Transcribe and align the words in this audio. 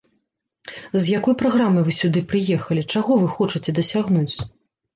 З 0.93 1.03
якой 1.19 1.35
праграмай 1.41 1.83
вы 1.91 1.95
сюды 1.99 2.25
прыехалі, 2.33 2.81
чаго 2.97 3.21
вы 3.23 3.31
хочаце 3.37 3.79
дасягнуць? 3.85 4.35